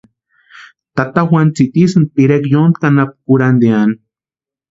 [0.95, 3.95] Tata Juanu tsitisïnti pirekwa yóntki anapu kurhantiani.